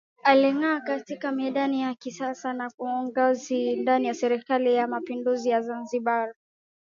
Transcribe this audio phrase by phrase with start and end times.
[0.23, 6.33] Alingaa katika medani za kisiasa na uongozi ndani ya Serikali ya Mapinduzi ya Zanzibar